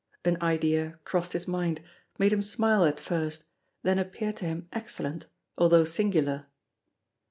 [0.25, 1.79] An idea crossed his mind,
[2.17, 3.43] made him smile at first,
[3.83, 5.27] then appeared to him excellent,
[5.59, 6.43] although singular.